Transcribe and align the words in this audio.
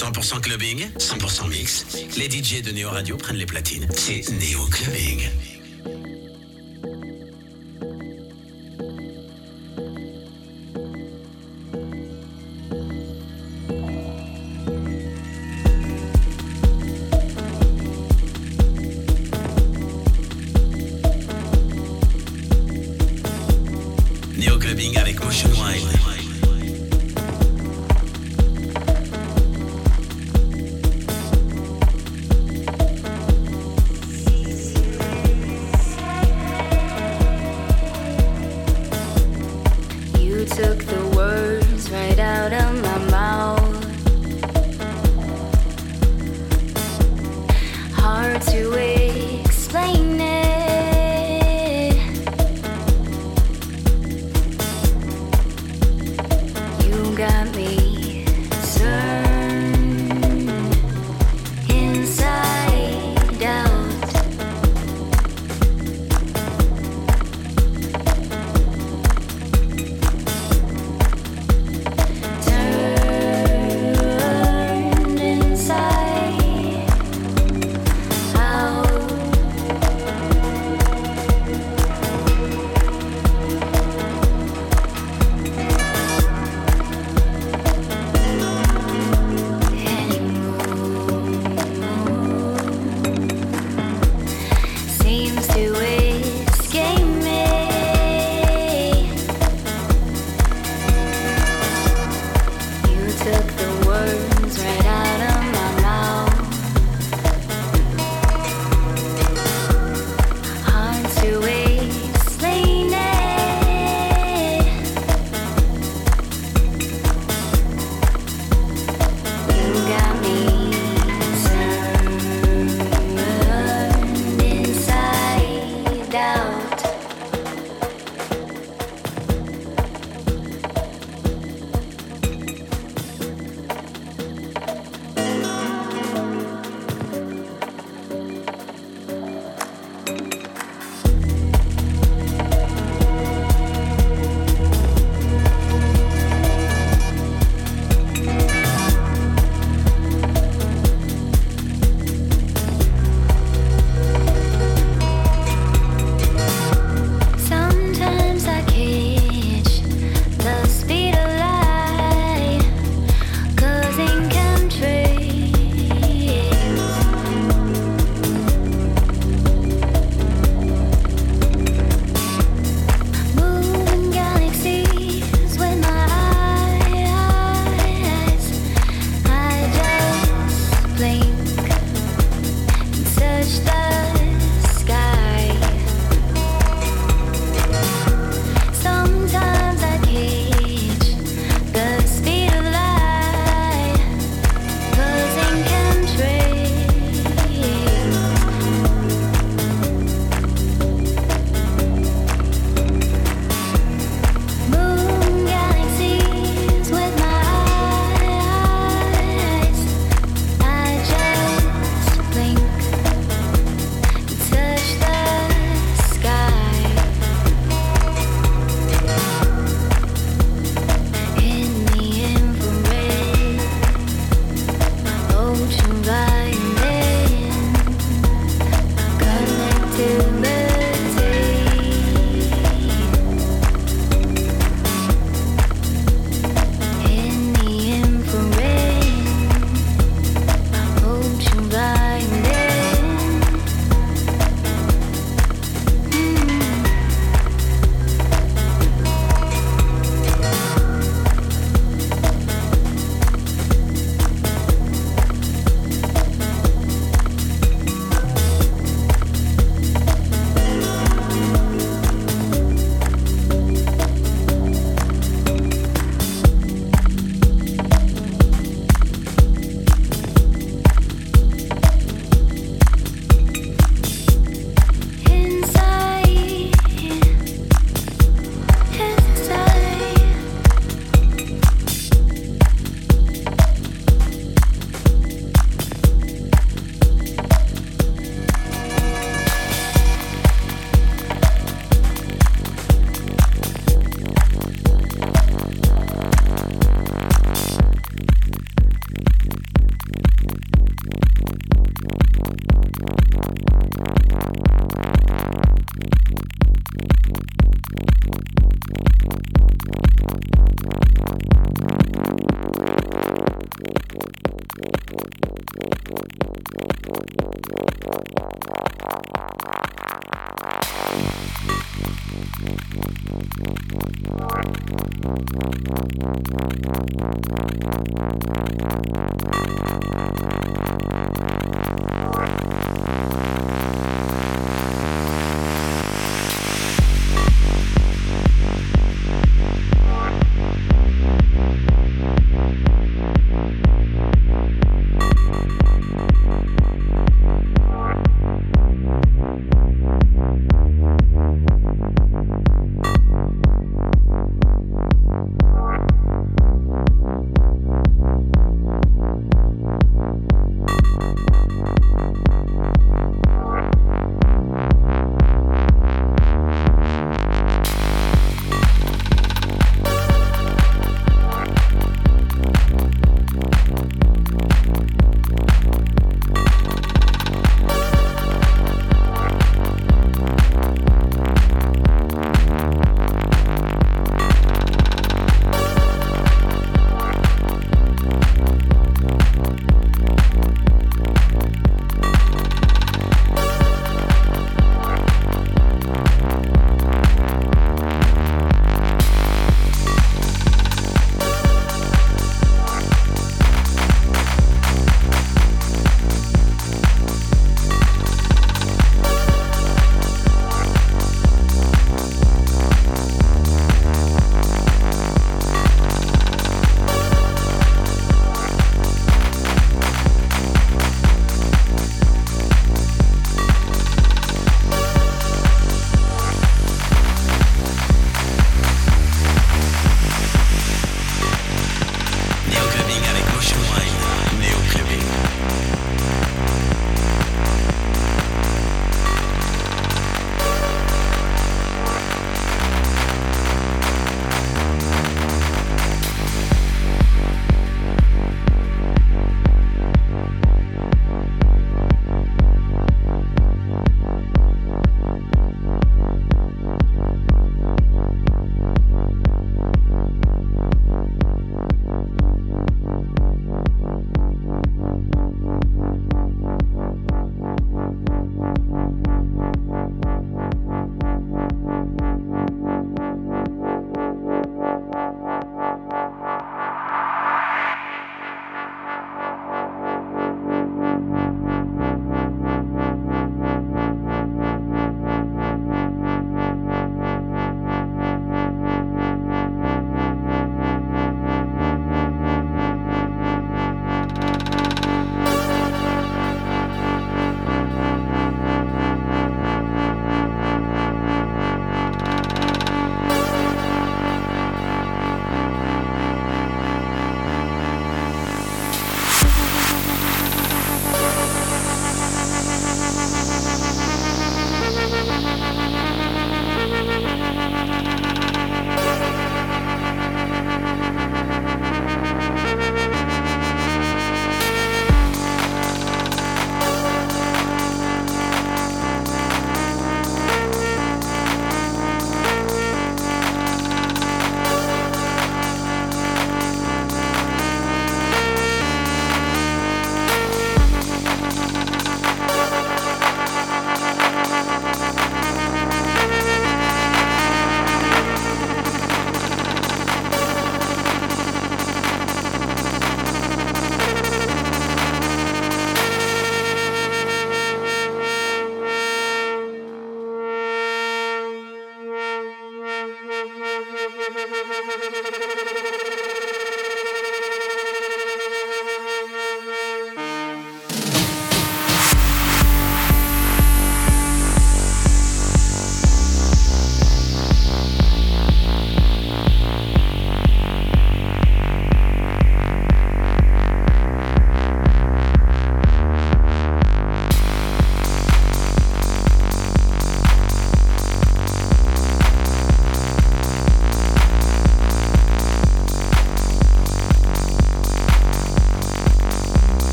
100% 0.00 0.40
clubbing, 0.40 0.88
100% 0.98 1.48
mix. 1.50 1.84
Les 2.16 2.30
DJ 2.30 2.62
de 2.62 2.70
Néo 2.70 2.88
Radio 2.88 3.18
prennent 3.18 3.36
les 3.36 3.44
platines. 3.44 3.86
C'est 3.94 4.26
Néo 4.30 4.64
Clubbing. 4.70 5.28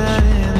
that 0.00 0.24
in 0.24 0.59